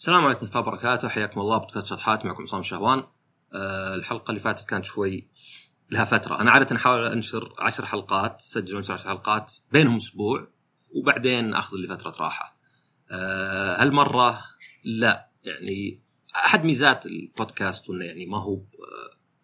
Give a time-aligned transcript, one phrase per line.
[0.00, 1.08] السلام عليكم ورحمة الله وبركاته.
[1.08, 3.04] حياكم الله بودكاست شطحات معكم عصام شهوان.
[3.52, 5.28] أه الحلقة اللي فاتت كانت شوي
[5.90, 6.40] لها فترة.
[6.40, 10.48] أنا عادة أحاول أنشر عشر حلقات سجل وانشر عشر حلقات بينهم أسبوع
[10.90, 12.58] وبعدين أخذ لي فترة راحة.
[13.10, 14.44] أه هالمرة
[14.84, 16.02] لا يعني
[16.36, 18.66] أحد ميزات البودكاست وأنه يعني ما هو ب-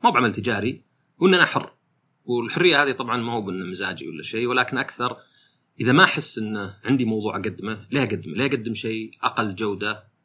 [0.05, 0.85] ما هو بعمل تجاري
[1.19, 1.73] وأن أنا حر.
[2.25, 5.17] والحرية هذه طبعا ما هو بأنه مزاجي ولا شيء ولكن أكثر
[5.81, 10.16] إذا ما أحس أنه عندي موضوع أقدمه ليه أقدمه؟ ليه أقدم شيء أقل جودة؟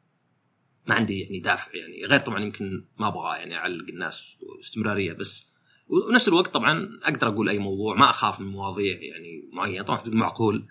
[0.86, 5.46] ما عندي يعني دافع يعني غير طبعا يمكن ما أبغى يعني أعلق الناس واستمرارية بس.
[5.88, 9.82] ونفس الوقت طبعا أقدر أقول أي موضوع ما أخاف من مواضيع يعني معينة.
[9.82, 10.66] طبعا حدود معقول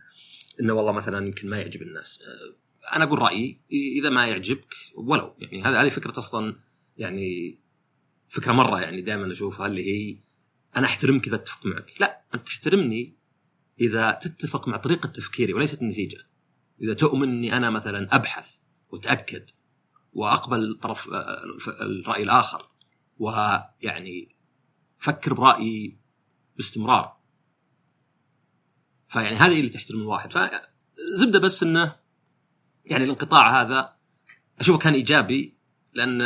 [0.59, 2.19] إنه والله مثلا يمكن ما يعجب الناس.
[2.21, 5.35] أه، أنا أقول رأيي إذا ما يعجبك ولو.
[5.39, 6.55] يعني هذه هذه فكرة أصلا
[6.97, 7.59] يعني
[8.27, 10.17] فكرة مرة يعني دائما أشوفها اللي هي
[10.77, 11.93] أنا أحترمك إذا أتفق معك.
[11.99, 13.15] لا أنت تحترمني
[13.81, 16.17] إذا تتفق مع طريقة تفكيري وليست النتيجة.
[16.81, 18.49] إذا تؤمن إني أنا مثلا أبحث
[18.89, 19.49] وأتأكد
[20.13, 21.09] وأقبل طرف
[21.81, 22.69] الرأي الآخر.
[23.19, 24.35] ويعني
[24.99, 25.97] فكر برايي
[26.55, 27.17] باستمرار.
[29.07, 30.33] فيعني هذه اللي تحترم الواحد.
[30.33, 31.95] فزبده بس إنه
[32.85, 33.95] يعني الانقطاع هذا
[34.59, 35.57] أشوفه كان إيجابي
[35.93, 36.21] لأن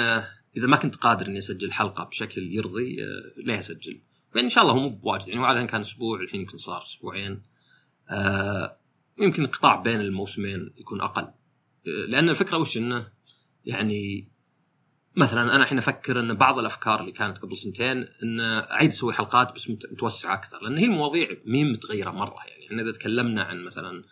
[0.57, 4.01] إذا ما كنت قادر إني أسجل حلقة بشكل يرضي آه، ليه اسجل؟
[4.35, 5.27] يعني إن شاء الله هو مو بواجد.
[5.27, 7.41] يعني هو عاده كان أسبوع الحين يمكن صار أسبوعين.
[8.09, 8.79] آه،
[9.19, 11.23] يمكن الانقطاع بين الموسمين يكون أقل.
[11.23, 11.33] آه،
[12.07, 13.11] لأن الفكرة وش إنه
[13.65, 14.27] يعني
[15.15, 19.55] مثلا أنا الحين أفكر إن بعض الأفكار اللي كانت قبل سنتين إن أعيد أسوي حلقات
[19.55, 22.65] بس مت- متوسعة أكثر لأن هي المواضيع مين متغيرة مرة يعني.
[22.67, 24.03] إحنا إذا تكلمنا عن مثلا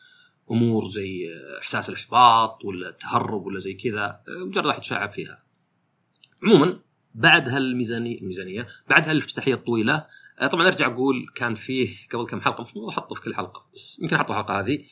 [0.52, 1.30] أمور زي
[1.62, 5.44] إحساس الإحباط ولا التهرب ولا زي كذا مجرد راح يتشعب فيها.
[6.44, 6.80] عموما
[7.16, 10.06] بعد هالميزانيه الميزانيه بعد هالافتتاحية الطويلة
[10.52, 14.16] طبعا أرجع أقول كان فيه قبل كم حلقة المفروض أحطه في كل حلقة بس يمكن
[14.16, 14.86] أحطه الحلقة هذه.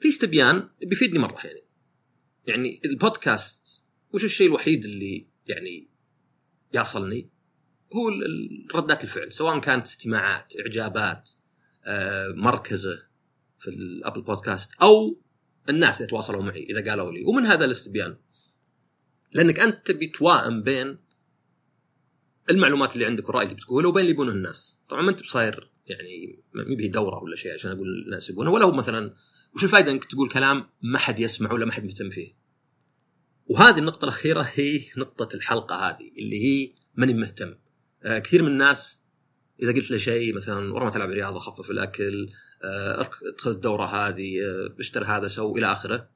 [0.00, 1.62] في استبيان بيفيدني مرة يعني.
[2.48, 5.88] يعني البودكاست وش الشيء الوحيد اللي يعني
[6.74, 7.30] يصلني؟
[7.94, 8.10] هو
[8.74, 11.30] ردات الفعل سواء كانت استماعات إعجابات
[11.84, 13.02] آه، مركزة
[13.58, 15.18] في الابل بودكاست أو
[15.68, 18.16] الناس اللي تواصلوا معي إذا قالوا لي ومن هذا الاستبيان.
[19.32, 20.98] لأنك أنت تبي توائم بين
[22.50, 24.78] المعلومات اللي عندك والرأي اللي بتقوله وبين اللي يبونه الناس.
[24.88, 28.50] طبعا ما أنت بصاير يعني ما به دورة ولا شيء عشان أقول الناس يبونه.
[28.50, 29.14] ولا هو مثلا
[29.54, 32.37] وش الفائده إنك تقول كلام ما حد يسمع ولا ما حد مهتم فيه؟
[33.48, 37.54] وهذه النقطة الأخيرة هي نقطة الحلقة هذه اللي هي ماني مهتم.
[38.02, 38.98] آه كثير من الناس
[39.62, 42.30] إذا قلت له شيء مثلا ورا ما تلعب رياضة خفف الأكل
[42.62, 46.10] آه ادخل الدورة هذه آه اشتر هذا سو إلى آخره.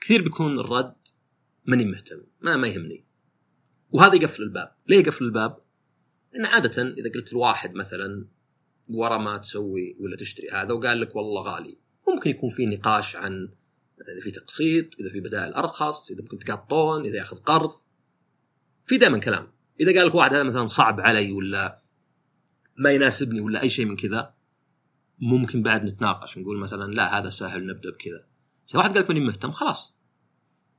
[0.00, 0.94] كثير بيكون الرد
[1.66, 3.04] ماني مهتم ما ما يهمني.
[3.90, 4.72] وهذا يقفل الباب.
[4.88, 5.58] ليه يقفل الباب؟
[6.32, 8.28] لأن عادة إذا قلت الواحد مثلا
[8.88, 11.78] ورا ما تسوي ولا تشتري هذا وقال لك والله غالي.
[12.08, 13.48] ممكن يكون في نقاش عن
[14.02, 17.70] مثلا إذا في تقسيط إذا في بدائل ارخص إذا ممكن تقاطون إذا ياخذ قرض.
[18.86, 19.52] في دائما كلام.
[19.80, 21.82] إذا قال لك واحد هذا مثلا صعب علي ولا
[22.76, 24.34] ما يناسبني ولا أي شيء من كذا
[25.18, 28.24] ممكن بعد نتناقش نقول مثلا لا هذا سهل نبدأ بكذا.
[28.70, 29.94] إذا واحد قال لك ماني مهتم خلاص.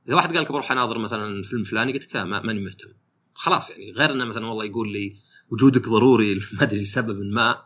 [0.08, 2.88] إذا واحد قال لك بروح أناظر مثلا فيلم فلاني قلت لك لا ما- ماني مهتم.
[3.34, 5.16] خلاص يعني غير إنه مثلا والله يقول لي
[5.50, 7.64] وجودك ضروري ما أدري لسبب ما.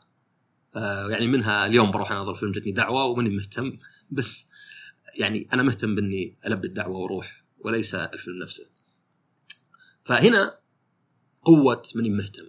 [0.77, 3.79] آه يعني منها اليوم بروح أناظر فيلم جتني دعوة وماني مهتم.
[4.11, 4.49] بس
[5.19, 8.67] يعني أنا مهتم بإني ألبي الدعوة وأروح وليس الفيلم نفسه.
[10.05, 10.59] فهنا
[11.43, 12.47] قوة ماني مهتم.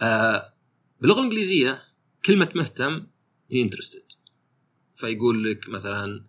[0.00, 0.54] آه
[1.00, 1.82] باللغة الإنجليزية
[2.24, 3.06] كلمة مهتم
[3.50, 4.04] هي interested.
[4.96, 6.24] فيقول لك مثلا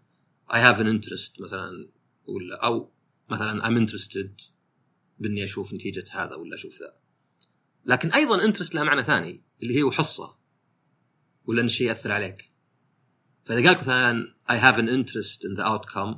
[0.51, 1.89] I have an interest مثلا
[2.27, 2.91] ولا أو
[3.29, 4.51] مثلا I'm interested
[5.19, 6.93] بإني أشوف نتيجة هذا ولا أشوف ذا.
[7.85, 10.37] لكن أيضا interest لها معنى ثاني اللي هي حصه
[11.45, 12.50] ولا إن الشيء يأثر عليك.
[13.43, 16.17] فإذا قال لك مثلا I have an interest in the outcome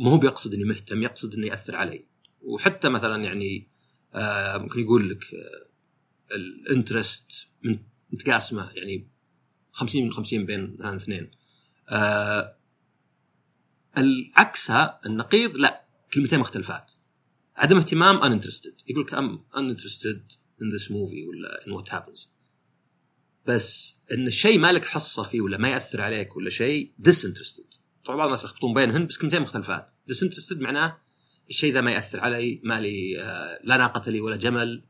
[0.00, 2.04] ما هو بيقصد إني مهتم يقصد إنه يأثر علي.
[2.42, 3.68] وحتى مثلا يعني
[4.14, 5.66] آه ممكن يقول لك آه
[6.34, 7.48] الانترست
[8.12, 9.08] متقاسمة يعني
[9.72, 11.30] 50 من 50 بين مثلا اثنين
[11.88, 12.56] آه
[13.98, 16.92] العكسها النقيض لا كلمتين مختلفات.
[17.56, 18.72] عدم اهتمام uninterested.
[18.86, 22.33] يقول لك I'm uninterested in this movie ولا in what happens.
[23.46, 27.78] بس إن الشيء ما لك حصة فيه ولا ما يأثر عليك ولا شيء disinterested.
[28.04, 29.90] طبعا بعض الناس يخلطون بينهن بس كلمتين مختلفات.
[30.12, 30.98] disinterested معناه
[31.50, 34.84] الشيء ذا ما يأثر علي ما لي آه، لا ناقة لي ولا جمل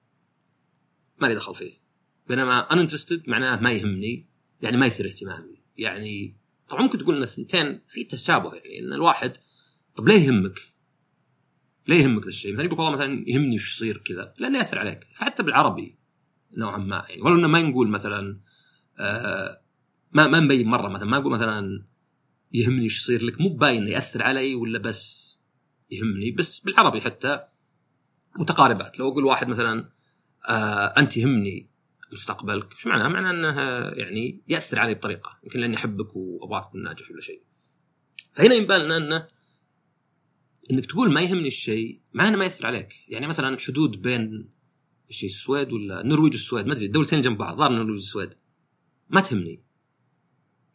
[1.18, 1.72] ما لي دخل فيه.
[2.28, 4.28] بينما uninterested معناه ما يهمني
[4.62, 5.62] يعني ما يثير اهتمامي.
[5.76, 6.36] يعني
[6.68, 9.36] طبعا ممكن تقول إن الثنتين في تشابه يعني إن الواحد
[9.96, 10.58] طب ليه يهمك؟
[11.88, 15.06] ليه يهمك ذا الشيء؟ مثلا يقول والله مثلا يهمني وش يصير كذا لأنه يأثر عليك.
[15.14, 15.98] فحتى بالعربي
[16.58, 18.40] نوعا ما يعني ولو إنه ما نقول مثلا
[18.98, 19.60] آه
[20.12, 21.84] ما ما نبين مرة مثلا ما نقول مثلا
[22.52, 25.38] يهمني وش يصير لك مو باين يأثر علي ولا بس
[25.90, 27.40] يهمني بس بالعربي حتى
[28.38, 29.88] متقاربات لو أقول واحد مثلا
[30.48, 31.74] آه أنت يهمني
[32.12, 33.60] مستقبلك إيش معناه؟ معناه إنه
[34.02, 37.42] يعني يأثر علي بطريقة يمكن لأني أحبك وأبغاك تكون ناجح ولا شيء.
[38.32, 39.26] فهنا ينبان لنا إنه
[40.70, 44.53] إنك تقول ما يهمني الشيء معناه إنه ما يأثر عليك، يعني مثلا الحدود بين
[45.10, 48.34] الشيء السويد ولا النرويج والسويد ما أدري الدولتين جنب بعض ظهر النرويج والسويد
[49.10, 49.64] ما تهمني.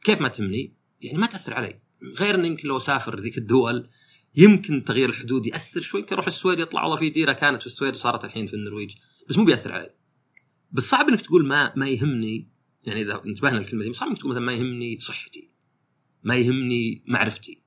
[0.04, 1.80] كيف ما تهمني؟ يعني ما تأثر علي،
[2.20, 3.90] غير إنه يمكن لو أسافر ذيك الدول
[4.36, 6.02] يمكن تغيير الحدود يأثر شوي.
[6.02, 8.96] يمكن أروح السويد يطلع والله في ديرة كانت في السويد وصارت الحين في النرويج.
[9.30, 9.96] بس مو بيأثر علي.
[10.72, 12.52] بس صعب إنك تقول ما ما يهمني.
[12.84, 15.52] يعني إذا انتبهنا للكلمة دي صعب إنك تقول مثلا ما يهمني صحتي
[16.24, 17.64] ما يهمني معرفتي.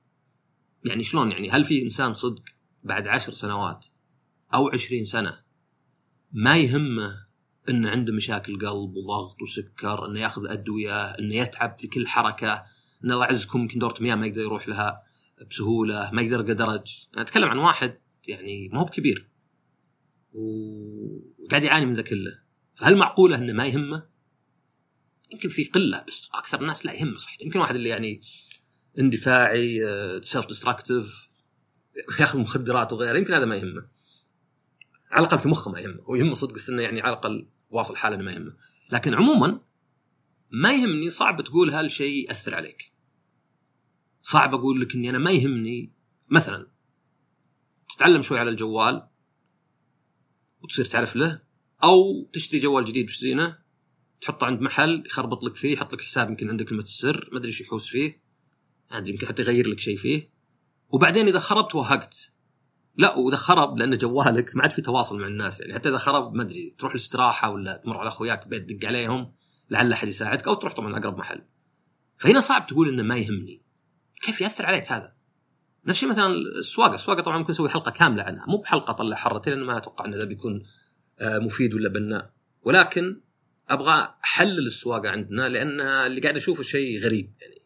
[0.85, 2.43] يعني شلون؟ يعني هل في إنسان صدق
[2.83, 3.85] بعد عشر سنوات
[4.53, 5.43] أو عشرين سنة
[6.33, 7.25] ما يهمه
[7.69, 12.63] انه عنده مشاكل قلب وضغط وسكر إنه ياخذ أدوية إنه يتعب في كل حركة
[13.03, 15.03] إنه الله يعزكم يمكن دورة مياه ما يقدر يروح لها
[15.49, 19.29] بسهولة ما يقدر يرقى درج أنا أتكلم عن واحد يعني ما هو بكبير
[20.33, 22.39] وقاعد يعاني من ذا كله.
[22.75, 24.07] فهل معقولة إنه ما يهمه؟
[25.31, 27.41] يمكن في قلة بس أكثر الناس لا يهمه صحيح.
[27.41, 28.21] يمكن واحد اللي يعني
[28.99, 29.79] اندفاعي
[30.21, 31.29] self-destructive
[32.19, 33.92] ياخذ مخدرات وغيره يمكن هذا ما يهمه.
[35.13, 36.01] على الأقل في مخه ما يهمه.
[36.03, 38.55] هو يهمه صدق بس إنه يعني على الأقل واصل حاله إنه ما يهمه.
[38.91, 39.59] لكن عموما
[40.51, 42.93] ما يهمني صعب تقول هالشيء يأثر عليك.
[44.21, 45.93] صعب أقول لك إني أنا ما يهمني.
[46.29, 46.67] مثلا
[47.95, 49.07] تتعلم شوي على الجوال
[50.61, 51.41] وتصير تعرف له
[51.83, 53.57] أو تشتري جوال جديد تشترينه
[54.21, 57.49] تحطه عند محل يخربط لك فيه يحط لك حساب يمكن عندك كلمه السر ما أدري
[57.49, 58.23] إيش يحوس فيه.
[58.91, 60.33] عندي يمكن حتى يغير لك شيء فيه.
[60.89, 62.32] وبعدين إذا خرب توهقت
[62.97, 65.73] لا وإذا خرب لأن جوالك ما عاد في تواصل مع الناس يعني.
[65.73, 69.33] حتى إذا خرب ما أدري تروح الاستراحة ولا تمر على أخوياك بيت تدق عليهم
[69.69, 71.41] لعل أحد يساعدك أو تروح طبعا أقرب محل.
[72.17, 73.61] فهنا صعب تقول إنه ما يهمني.
[74.21, 75.13] كيف يأثر عليك هذا؟
[75.85, 76.27] نفس الشيء مثلا
[76.59, 80.05] السواقة، السواقة طبعا ممكن نسوي حلقة كاملة عنها، مو بحلقة طلع حرتين لأنه ما أتوقع
[80.05, 80.63] إن ذا بيكون
[81.19, 82.33] آه، مفيد ولا بناء.
[82.61, 83.21] ولكن
[83.69, 87.63] أبغى أحلل السواقة عندنا لأن اللي قاعد أشوفه شيء غريب يعني.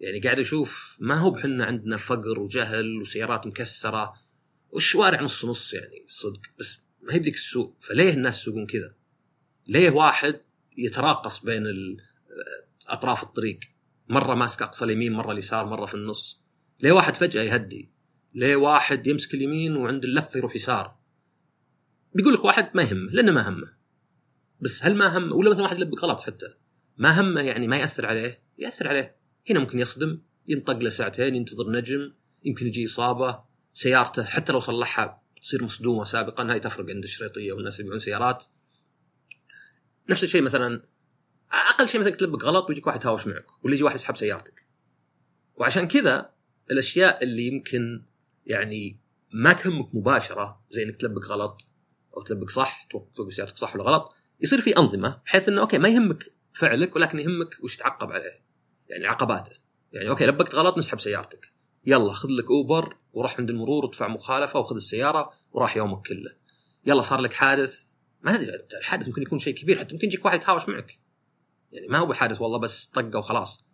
[0.00, 4.14] يعني قاعد أشوف ما هو بحنا عندنا فقر وجهل وسيارات مكسرة.
[4.74, 6.40] والشوارع نص نص يعني صدق.
[6.58, 7.76] بس ما هي بذيك السوق.
[7.80, 8.94] فليه الناس يسوقون كذا؟
[9.66, 10.40] ليه واحد
[10.76, 11.64] يتراقص بين
[12.88, 13.60] أطراف الطريق؟
[14.08, 16.42] مرة ماسك أقصى اليمين مرة اليسار مرة في النص.
[16.80, 17.92] ليه واحد فجأة يهدي؟
[18.34, 20.96] ليه واحد يمسك اليمين وعند اللفه يروح يسار؟
[22.14, 23.72] بيقول لك واحد ما يهمه لأنه ما همه.
[24.60, 26.46] بس هل ما هم ولا مثلا واحد يلبك غلط حتى.
[26.96, 29.16] ما همه يعني ما يأثر عليه؟ يأثر عليه.
[29.50, 32.12] هنا ممكن يصدم ينطق له ساعتين ينتظر نجم
[32.44, 33.53] يمكن يجي إصابة.
[33.74, 38.44] سيارته حتى لو صلحها تصير مصدومة سابقا هاي تفرق عند الشريطية والناس يبيعون سيارات.
[40.10, 40.82] نفس الشيء مثلا
[41.52, 44.66] أقل شيء مثلا تلبك غلط ويجيك واحد هاوش معك ولا يجي واحد يسحب سيارتك.
[45.54, 46.30] وعشان كذا
[46.70, 48.04] الأشياء اللي يمكن
[48.46, 49.00] يعني
[49.32, 51.66] ما تهمك مباشرة زي إنك تلبق غلط
[52.16, 55.88] أو تلبق صح توقف سيارتك صح ولا غلط يصير في أنظمة بحيث إنه okay ما
[55.88, 58.44] يهمك فعلك ولكن يهمك وش تعقب عليه
[58.88, 59.52] يعني عقباته.
[59.92, 61.53] يعني okay لبقت غلط نسحب سيارتك.
[61.86, 66.36] يلا خذ لك Uber وروح عند المرور وادفع مخالفة وخذ السيارة وراح يومك كله.
[66.86, 67.80] يلا صار لك حادث.
[68.22, 70.98] ما أدري الحادث ممكن يكون شيء كبير حتى ممكن يجيك واحد يتهاوش معك.
[71.72, 73.64] يعني ما هو بحادث والله بس طقه وخلاص.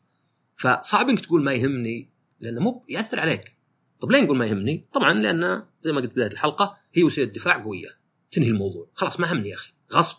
[0.57, 2.11] فصعب إنك تقول ما يهمني
[2.41, 3.57] لأنه مو يأثر عليك.
[4.01, 7.63] طب ليه نقول ما يهمني؟ طبعا لأن زي ما قلت بداية الحلقة هي وسيلة دفاع
[7.63, 8.01] قوية.
[8.33, 8.91] تنهي الموضوع.
[8.95, 9.73] خلاص ما همني يا أخي.
[9.93, 10.17] غصب.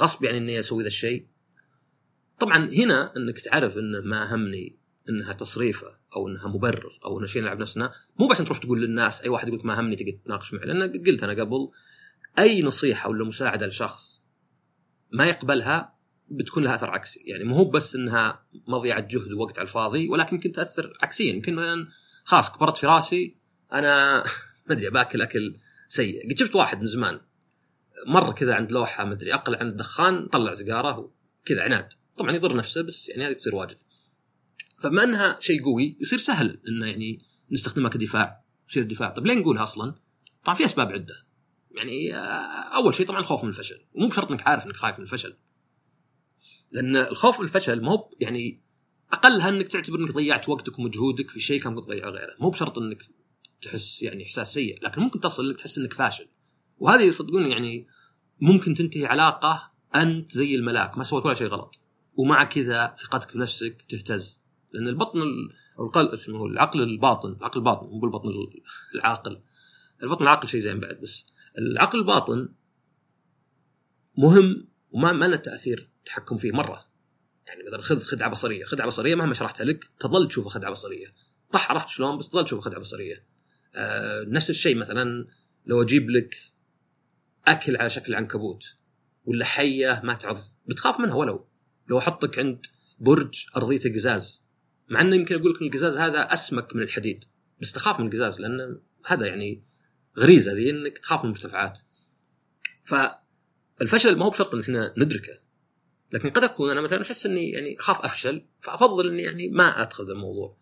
[0.00, 1.26] غصب يعني إني أسوي ذا الشيء.
[2.38, 4.78] طبعا هنا إنك تعرف إنه ما همني
[5.08, 6.01] إنها تصريفة.
[6.16, 9.48] أو إنها مبرر أو إنها شيء نلعب نفسنا مو عشان تروح تقول للناس أي واحد
[9.48, 11.70] يقول ما همني تقعد تناقش معي لأن قلت أنا قبل
[12.38, 14.22] أي نصيحة ولا مساعدة لشخص
[15.12, 15.92] ما يقبلها
[16.32, 17.20] بتكون لها أثر عكسي.
[17.26, 21.88] يعني مو بس إنها مضيعه جهد ووقت على الفاضي ولكن يمكن تأثر عكسيا يمكن مثلا
[22.24, 23.36] خلاص كبرت في راسي
[23.72, 24.18] أنا
[24.66, 25.56] ما أدري باكل أكل
[25.88, 26.30] سيء.
[26.30, 27.20] قد شفت واحد من زمان
[28.06, 31.12] مر كذا عند لوحة ما أدري أقل عن الدخان طلع سيجارة
[31.44, 31.92] كذا عناد.
[32.16, 33.76] طبعا يضر نفسه بس يعني هذه تصير واجد.
[34.82, 39.10] فبما انها شيء قوي يصير سهل انه يعني نستخدمها كدفاع يصير دفاع.
[39.10, 39.94] طيب ليه نقول أصلا؟
[40.44, 41.14] طبعا في أسباب عدة.
[41.70, 42.18] يعني آه،
[42.76, 43.84] أول شيء طبعا الخوف من الفشل.
[43.94, 45.36] مو بشرط إنك عارف إنك خايف من الفشل.
[46.72, 48.62] لأن الخوف من الفشل ما هو يعني
[49.12, 52.34] أقلها إنك تعتبر إنك ضيعت وقتك ومجهودك في شيء كان ممكن تضيعه غيره.
[52.40, 53.02] مو بشرط إنك
[53.62, 56.28] تحس يعني إحساس سيء لكن ممكن تصل إنك تحس إنك فاشل.
[56.78, 57.86] وهذه صدقوني يعني
[58.40, 61.80] ممكن تنتهي علاقة أنت زي الملاك ما سويت ولا شيء غلط.
[62.14, 64.41] ومع كذا ثقتك بنفسك تهتز.
[64.72, 65.20] لأن البطن
[65.78, 68.28] أو القلب اسمه هو العقل الباطن العقل الباطن مو بالبطن
[68.94, 69.42] العاقل.
[70.02, 71.26] البطن العاقل شيء زين بعد بس.
[71.58, 72.48] العقل الباطن
[74.18, 76.92] مهم وما ما له تأثير تحكم فيه مرة.
[77.46, 81.14] يعني مثلا خذ خدعه بصريه خدعه بصريه مهما شرحتها لك تظل تشوفها خدعه بصريه
[81.52, 83.26] طح عرفت شلون؟ بس تظل تشوفها خدعه بصريه
[83.74, 85.26] آه نفس الشيء مثلا
[85.66, 86.34] لو أجيب لك
[87.46, 88.64] أكل على شكل عنكبوت
[89.24, 91.48] ولا حية ما تعض بتخاف منها ولو.
[91.88, 92.66] لو أحطك عند
[92.98, 94.41] برج ارضيته قزاز
[94.92, 97.24] مع إنه يمكن أقول لك القزاز هذا أسمك من الحديد
[97.60, 99.64] بس تخاف من القزاز لأن هذا يعني
[100.18, 101.78] غريزة ذي إنك تخاف من المرتفعات.
[102.84, 105.38] فالفشل ما هو بشرط إن إحنا ندركه
[106.12, 110.04] لكن قد أكون أنا مثلا أحس إني يعني اخاف أفشل فأفضل إني يعني ما أدخل
[110.04, 110.56] الموضوع.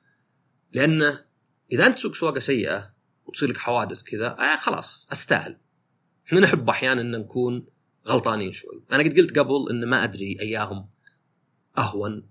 [0.73, 1.25] لأنه
[1.73, 2.95] إذا أنت تسوق سواقة سيئة
[3.25, 5.59] وتصير لك حوادث كذا آه خلاص أستاهل.
[6.27, 7.67] إحنا نحب أحيانا إن نكون
[8.07, 8.83] غلطانين شوي.
[8.93, 10.89] أنا قد قلت قبل إن ما أدري أياهم
[11.79, 12.31] أهون.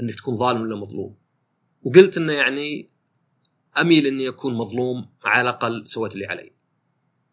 [0.00, 1.16] انك تكون ظالم ولا مظلوم.
[1.82, 2.86] وقلت إنه يعني
[3.80, 6.52] أميل إني أكون مظلوم على الأقل سويت اللي علي.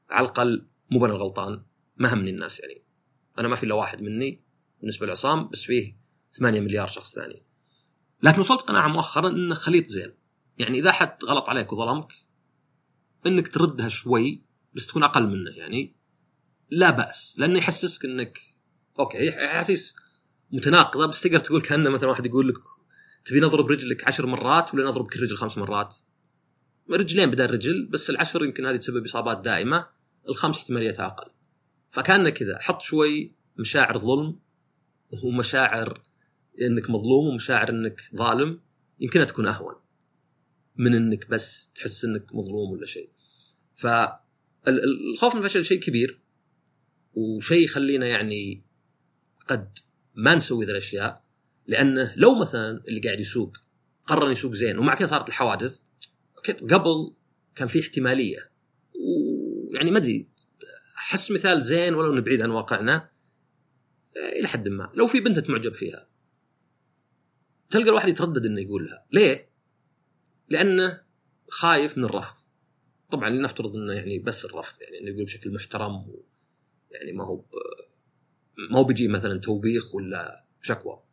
[0.10, 1.64] على الأقل مو أنا الغلطان
[1.98, 2.84] ما همني الناس يعني.
[3.40, 4.44] أنا ما في إلا واحد مني
[4.80, 5.98] بالنسبة لعصام بس فيه
[6.32, 7.44] 8 مليار شخص ثاني.
[8.24, 10.14] لكن وصلت قناعة مؤخرا انه خليط زين.
[10.58, 12.14] يعني إذا حد غلط عليك وظلمك
[13.26, 14.44] إنك تردها شوي
[14.74, 15.96] بس تكون أقل منه يعني.
[16.70, 18.40] لا بأس لأنه يحسسك إنك
[19.00, 19.96] أوكي احاسيس
[20.54, 22.58] متناقضة بس تقدر تقول كأنه مثلا واحد يقول لك
[23.26, 25.96] تبي نضرب رجلك عشر مرات ولا نضربك الرجل خمس مرات؟
[26.92, 29.88] رجلين بدل رجل بس العشر يمكن هذه تسبب إصابات دائمة
[30.30, 31.32] الخمس احتماليتها أقل.
[31.92, 34.40] فكان كذا حط شوي مشاعر ظلم
[35.24, 36.04] ومشاعر
[36.62, 38.60] إنك مظلوم ومشاعر إنك ظالم
[39.00, 39.76] يمكنها تكون أهون
[40.76, 43.10] من إنك بس تحس إنك مظلوم ولا شيء.
[43.76, 46.20] فالخوف من الفشل شيء كبير
[47.14, 48.64] وشيء يخلينا يعني
[49.48, 49.80] قد
[50.16, 51.24] ما نسوي ذي الأشياء
[51.68, 53.58] لأنه لو مثلا اللي قاعد يسوق
[54.06, 55.82] قرر يسوق زين ومع كذا صارت الحوادث
[56.72, 57.14] قبل
[57.56, 58.52] كان في احتمالية.
[58.96, 60.30] ويعني ما أدري
[60.98, 63.10] احس مثال زين ولو إنه بعيد عن واقعنا
[64.18, 64.92] إلى حد ما.
[64.94, 66.08] لو في بنت معجب فيها
[67.70, 69.50] تلقى الواحد يتردد إنه يقولها ليه؟
[70.50, 71.02] لأنه
[71.50, 72.36] خايف من الرفض.
[73.12, 76.06] طبعا لنفترض إنه يعني بس الرفض يعني إنه يقول بشكل محترم
[76.92, 77.44] يعني ما هو
[78.72, 81.04] ما هو بيجي مثلا توبيخ ولا شكوى.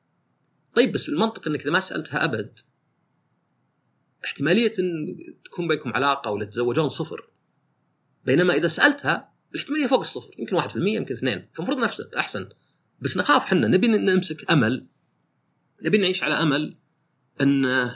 [0.75, 2.59] طيب بس المنطق إنك إذا ما سألتها أبد
[4.25, 7.31] احتمالية إن تكون بينكم علاقة ولا تتزوجون صفر.
[8.25, 12.49] بينما إذا سألتها الاحتمالية فوق الصفر يمكن 1% يمكن 2 فالمفروض نفسه أحسن
[13.01, 14.87] بس نخاف إحنا نبي نمسك أمل
[15.83, 16.77] نبي نعيش على أمل
[17.41, 17.91] إن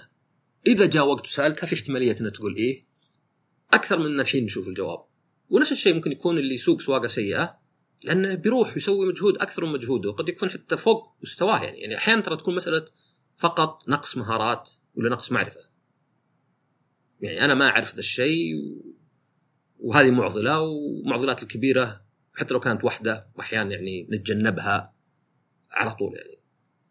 [0.66, 2.86] إذا جاء وقت وسألتها في احتمالية إنها تقول إيه؟
[3.72, 5.04] أكثر من الحين نشوف الجواب.
[5.50, 7.58] ونفس الشيء ممكن يكون اللي يسوق سواقة سيئة.
[8.04, 10.10] لأنه بيروح يسوي مجهود أكثر من مجهوده.
[10.10, 11.80] وقد يكون حتى فوق مستواه يعني.
[11.80, 12.84] يعني أحيانا ترى تكون مسألة
[13.36, 15.60] فقط نقص مهارات ولا نقص معرفة.
[17.20, 18.54] يعني أنا ما أعرف ذا الشيء
[19.78, 24.94] وهذه معضلة والمعضلات الكبيرة حتى لو كانت واحدة واحيانا يعني نتجنبها
[25.70, 26.40] على طول يعني.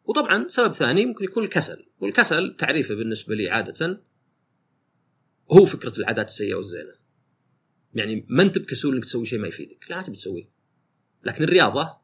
[0.06, 1.86] وطبعا سبب ثاني ممكن يكون الكسل.
[2.00, 4.04] والكسل تعريفه بالنسبة لي عادة
[5.52, 6.94] هو فكرة العادات السيئة والزينة.
[7.94, 9.86] يعني ما أنت بكسول إنك تسوي شيء ما يفيدك.
[9.90, 10.53] لا تبي تسويه.
[11.24, 11.98] لكن الرياضة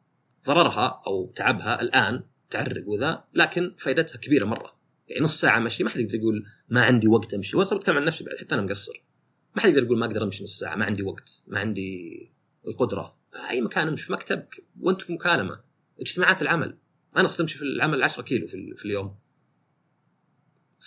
[0.46, 4.80] ضررها أو تعبها الآن تعرق وذا لكن فائدتها كبيرة مرة.
[5.08, 7.58] يعني نص ساعة مشي ما حد يقدر يقول ما عندي وقت أمشي.
[7.58, 9.04] وأنا بتكلم عن نفسي بعد حتى أنا مقصر.
[9.56, 12.32] ما حد يقدر يقول ما أقدر أمشي نص ساعة ما عندي وقت ما عندي
[12.68, 13.18] القدرة.
[13.50, 15.62] أي مكان أمشي في مكتبك وانت في مكالمة.
[16.02, 16.78] اجتماعات العمل.
[17.18, 19.16] أنا صرت امشي في العمل 10 كيلو في, في اليوم.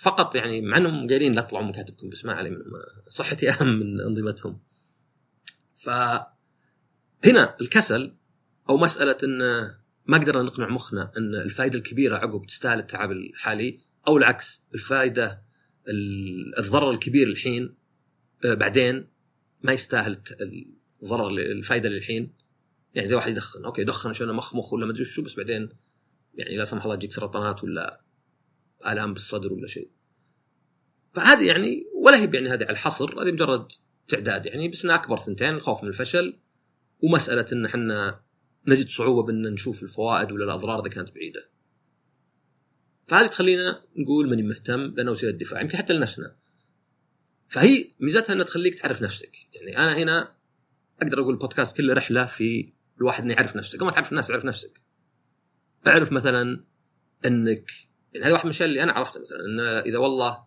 [0.02, 2.56] فقط يعني مع إنهم قايلين لا تطلعوا مكاتبكم بس ما علي
[3.08, 4.60] صحتي أهم من أنظمتهم.
[5.74, 5.90] ف
[7.24, 8.16] هنا الكسل
[8.68, 9.38] أو مسألة إن
[10.06, 15.42] ما قدرنا نقنع مخنا إن الفائدة الكبيرة عقب تستاهل التعب الحالي أو العكس الفائدة
[16.58, 17.74] الضرر الكبير الحين
[18.44, 19.08] آه، بعدين
[19.62, 20.22] ما يستاهل
[21.02, 22.34] الضرر الفائدة للحين.
[22.94, 25.68] يعني زي واحد يدخن أوكي دخن عشان مخ مخ ولا ما أدري شو بس بعدين
[26.34, 28.00] يعني لا سمح الله تجيك سرطانات ولا
[28.86, 29.90] آلام بالصدر ولا شيء.
[31.14, 33.72] فهذه يعني ولا هي يعني هذه على الحصر هذه مجرد
[34.08, 36.38] تعداد يعني بس إنها أكبر ثنتين الخوف من الفشل
[37.00, 38.20] ومسألة إن إحنا
[38.66, 41.48] نجد صعوبة بأن نشوف الفوائد ولا الأضرار إذا كانت بعيدة.
[43.06, 46.36] فهذه تخلينا نقول ماني مهتم لأنه وسيلة دفاع يمكن حتى لنفسنا.
[47.48, 50.34] فهي ميزتها إنها تخليك تعرف نفسك، يعني أنا هنا
[51.02, 54.44] أقدر أقول البودكاست كله رحلة في الواحد إنه يعرف نفسه، قبل ما تعرف الناس تعرف
[54.44, 54.80] نفسك.
[55.86, 56.64] اعرف مثلا
[57.26, 57.70] إنك
[58.14, 60.44] يعني هذه واحد من الأشياء اللي أنا عرفتها مثلا إن إذا والله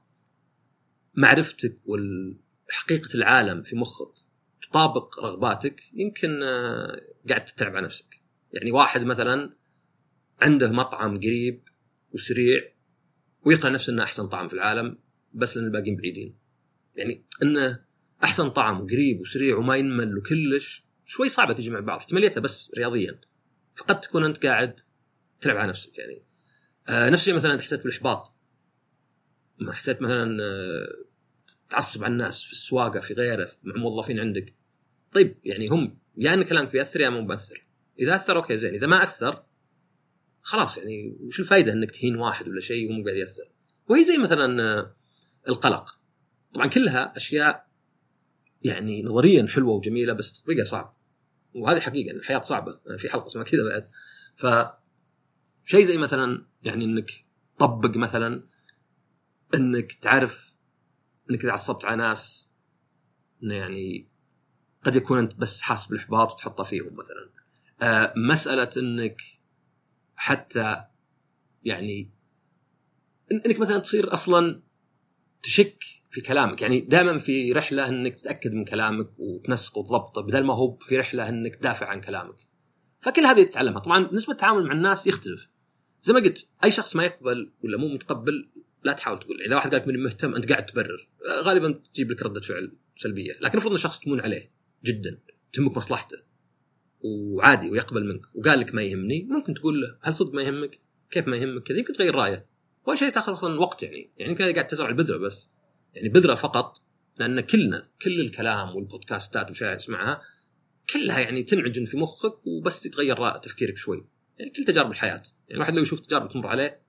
[1.13, 4.24] معرفتك وحقيقه العالم في مخك
[4.75, 8.21] تطابق رغباتك يمكن آه، قاعد تتعب على نفسك.
[8.53, 9.55] يعني واحد مثلا
[10.41, 11.63] عنده مطعم قريب
[12.11, 12.61] وسريع
[13.45, 14.97] ويقنع نفسه إنه أحسن طعم في العالم
[15.33, 16.37] بس لأن الباقيين بعيدين.
[16.95, 17.85] يعني إنه
[18.23, 23.21] أحسن طعم وقريب وسريع وما ينمل وكلش شوي صعبة تجي مع بعض احتماليتها بس رياضيا.
[23.75, 24.79] فقد تكون أنت قاعد
[25.41, 26.25] تلعب على نفسك يعني.
[26.87, 28.35] آه نفس الشيء مثلا حسيت بالإحباط.
[29.59, 30.87] ما حسيت مثلا آه
[31.69, 34.64] تعصب على الناس في السواقة في غيره مع موظفين عندك.
[35.15, 37.67] طيب يعني هم يا إن كلامك بيأثر يا مو مؤثر
[37.99, 38.73] إذا أثر أوكي زين.
[38.73, 39.43] إذا ما أثر
[40.41, 43.51] خلاص يعني وش الفائده إنك تهين واحد ولا شيء ومو قاعد يأثر؟
[43.89, 44.95] وهي زي مثلا آه،
[45.47, 45.99] القلق.
[46.53, 47.67] طبعا كلها أشياء
[48.63, 50.97] يعني نظريا حلوة وجميلة بس تطبيقها صعب.
[51.53, 52.79] وهذه حقيقة الحياة صعبة.
[52.97, 53.87] في حلقة اسمها كذا بعد.
[54.35, 54.45] ف
[55.65, 57.11] شيء زي مثلا يعني إنك
[57.59, 58.47] طبق مثلا
[59.53, 60.53] إنك تعرف
[61.31, 62.49] إنك إذا عصبت على ناس
[63.43, 64.14] إنه يعني
[64.85, 67.29] قد يكون أنت بس حاسس بالاحباط وتحطه فيهم مثلا.
[67.81, 69.21] آه مسألة إنك
[70.15, 70.83] حتى
[71.63, 72.11] يعني
[73.31, 74.61] إنك مثلا تصير أصلا
[75.43, 76.61] تشك في كلامك.
[76.61, 81.29] يعني دائما في رحلة إنك تتأكد من كلامك وتنسقه وتضبطه بدل ما هو في رحلة
[81.29, 82.35] إنك تدافع عن كلامك.
[83.01, 83.79] فكل هذه تتعلمها.
[83.79, 85.49] طبعا نسبة التعامل مع الناس يختلف.
[86.01, 88.49] زي ما قلت أي شخص ما يقبل ولا مو متقبل
[88.83, 89.41] لا تحاول تقول.
[89.41, 91.09] إذا واحد قال لك ماني مهتم أنت قاعد تبرر.
[91.43, 93.33] غالبا تجيب لك ردة فعل سلبية.
[93.33, 94.54] لكن المفروض إن الشخص تمون عليه.
[94.85, 95.19] جدا.
[95.53, 96.17] تهمك مصلحته.
[97.01, 98.21] وعادي ويقبل منك.
[98.35, 99.27] وقال لك ما يهمني.
[99.29, 100.79] ممكن تقول له هل صدق ما يهمك؟
[101.11, 101.77] كيف ما يهمك؟ كذا.
[101.77, 102.45] يمكن تغير رأيه.
[102.87, 104.11] اول شيء تأخذ أصلا وقت يعني.
[104.17, 105.49] يعني كذا قاعد تزرع البذرة بس.
[105.93, 106.81] يعني بذرة فقط
[107.17, 110.21] لأن كلنا كل الكلام والبودكاستات وشيء تسمعها
[110.93, 114.05] كلها يعني تنعجن في مخك وبس تتغير تفكيرك شوي.
[114.39, 115.11] يعني كل تجارب الحياة.
[115.11, 116.85] يعني الواحد لو يشوف تجارب تمر عليه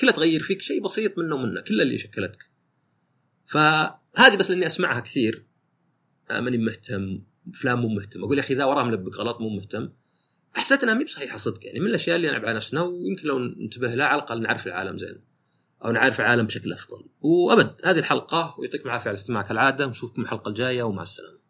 [0.00, 1.60] كلها تغير فيك شيء بسيط منه ومنه.
[1.60, 2.50] كل اللي شكلتك.
[3.46, 5.46] فهذه بس لأني أسمعها كثير.
[6.40, 7.22] ماني مهتم.
[7.54, 8.24] فلان مو مهتم.
[8.24, 9.88] أقول يا أخي ذا وراه ملبق غلط مو مهتم.
[10.54, 11.66] حسيت أنها مي بصحيحة صدق.
[11.66, 14.96] يعني من الأشياء اللي نلعب على نفسنا ويمكن لو ننتبه لها على الأقل نعرف العالم
[14.96, 15.20] زين.
[15.84, 17.04] أو نعرف العالم بشكل أفضل.
[17.20, 17.74] وأبد.
[17.84, 21.38] هذه الحلقة ويعطيكم العافية على الاستماع كالعاده ونشوفكم الحلقة الجاية ومع السلامة.